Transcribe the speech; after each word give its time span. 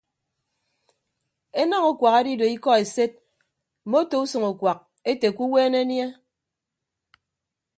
Enañ 1.61 1.83
ukuak 1.91 2.15
edido 2.21 2.45
ikọ 2.55 2.69
esed 2.83 3.11
mmoto 3.85 4.15
usʌñ 4.23 4.43
ukuak 4.51 4.79
ete 5.11 5.27
ke 5.35 5.41
uweene 5.47 5.79
anie. 5.83 6.05